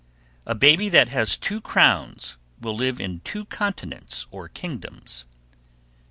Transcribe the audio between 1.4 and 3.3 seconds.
crowns will live in